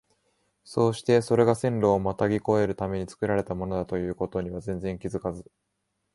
[0.63, 5.45] そうしてそれが線路をまたぎ越えるために造られたものだという事には全然気づかず、